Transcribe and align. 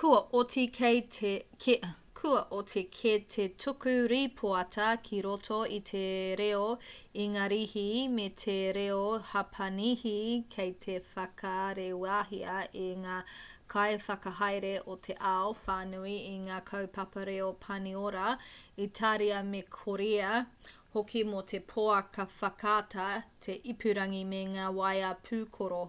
kua 0.00 0.18
oti 2.58 2.84
kē 2.98 3.10
te 3.32 3.42
tuku 3.64 3.92
rīpoata 4.12 4.86
ki 5.08 5.18
roto 5.26 5.58
i 5.78 5.80
te 5.90 6.04
reo 6.40 6.70
ingarihi 7.24 7.82
me 8.20 8.28
te 8.44 8.54
reo 8.76 9.02
hapanihi 9.34 10.14
kei 10.56 10.72
te 10.86 10.96
whakarewahia 11.10 12.56
e 12.84 12.88
ngā 13.02 13.18
kaiwhakahaere 13.76 14.72
o 14.94 14.98
te 15.08 15.18
ao 15.34 15.52
whānui 15.66 16.16
i 16.32 16.40
ngā 16.48 16.62
kaupapa 16.72 17.28
reo 17.32 17.52
pāniora 17.68 18.32
itāria 18.88 19.44
me 19.52 19.62
korea 19.78 20.34
hoki 20.98 21.26
mō 21.34 21.44
te 21.54 21.62
pouaka 21.76 22.28
whakaata 22.40 23.10
te 23.48 23.62
ipurangi 23.76 24.24
me 24.34 24.42
ngā 24.58 24.74
waea 24.82 25.16
pūkoro 25.28 25.84